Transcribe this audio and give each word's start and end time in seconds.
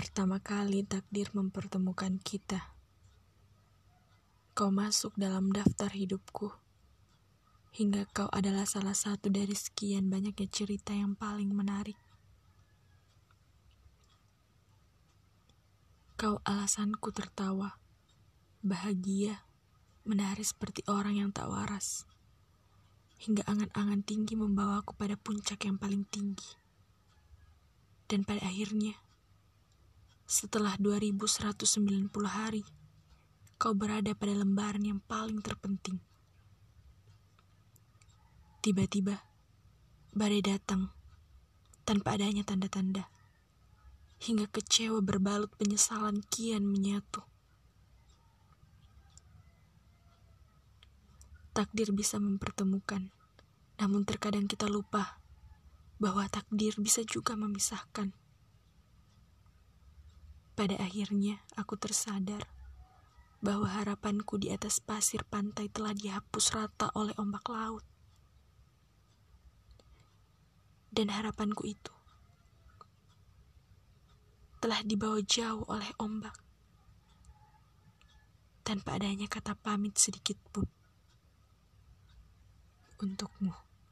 Pertama 0.00 0.40
kali 0.40 0.80
takdir 0.80 1.28
mempertemukan 1.36 2.16
kita. 2.24 2.72
Kau 4.56 4.72
masuk 4.72 5.12
dalam 5.12 5.52
daftar 5.52 5.92
hidupku. 5.92 6.56
Hingga 7.76 8.08
kau 8.08 8.24
adalah 8.32 8.64
salah 8.64 8.96
satu 8.96 9.28
dari 9.28 9.52
sekian 9.52 10.08
banyaknya 10.08 10.48
cerita 10.48 10.96
yang 10.96 11.12
paling 11.12 11.52
menarik. 11.52 12.00
Kau 16.16 16.40
alasanku 16.48 17.12
tertawa, 17.12 17.76
bahagia, 18.64 19.44
menari 20.08 20.48
seperti 20.48 20.80
orang 20.88 21.20
yang 21.20 21.28
tak 21.28 21.52
waras. 21.52 22.08
Hingga 23.20 23.44
angan-angan 23.44 24.00
tinggi 24.00 24.32
membawaku 24.32 24.96
pada 24.96 25.20
puncak 25.20 25.60
yang 25.68 25.76
paling 25.76 26.08
tinggi. 26.08 26.56
Dan 28.08 28.24
pada 28.24 28.48
akhirnya, 28.48 28.96
setelah 30.30 30.78
2190 30.78 32.06
hari, 32.30 32.62
kau 33.58 33.74
berada 33.74 34.14
pada 34.14 34.30
lembaran 34.30 34.86
yang 34.86 35.02
paling 35.02 35.42
terpenting. 35.42 35.98
Tiba-tiba, 38.62 39.26
badai 40.14 40.38
datang 40.38 40.94
tanpa 41.82 42.14
adanya 42.14 42.46
tanda-tanda. 42.46 43.10
Hingga 44.22 44.46
kecewa 44.54 45.02
berbalut 45.02 45.50
penyesalan 45.58 46.22
kian 46.30 46.62
menyatu. 46.62 47.26
Takdir 51.50 51.90
bisa 51.90 52.22
mempertemukan, 52.22 53.10
namun 53.82 54.06
terkadang 54.06 54.46
kita 54.46 54.70
lupa 54.70 55.18
bahwa 55.98 56.22
takdir 56.30 56.78
bisa 56.78 57.02
juga 57.02 57.34
memisahkan. 57.34 58.14
Pada 60.60 60.76
akhirnya, 60.76 61.40
aku 61.56 61.80
tersadar 61.80 62.44
bahwa 63.40 63.64
harapanku 63.64 64.36
di 64.36 64.52
atas 64.52 64.76
pasir 64.76 65.24
pantai 65.24 65.72
telah 65.72 65.96
dihapus 65.96 66.52
rata 66.52 66.92
oleh 66.92 67.16
ombak 67.16 67.48
laut. 67.48 67.80
Dan 70.92 71.08
harapanku 71.08 71.64
itu 71.64 71.88
telah 74.60 74.84
dibawa 74.84 75.24
jauh 75.24 75.64
oleh 75.64 75.88
ombak 75.96 76.36
tanpa 78.60 79.00
adanya 79.00 79.32
kata 79.32 79.56
pamit 79.56 79.96
sedikit 79.96 80.36
pun 80.52 80.68
untukmu. 83.00 83.69